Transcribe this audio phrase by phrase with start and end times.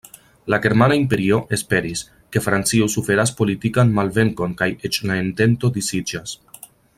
[0.51, 2.01] La Germana Imperio esperis,
[2.35, 6.35] ke Francio suferas politikan malvenkon kaj eĉ la entento disiĝas.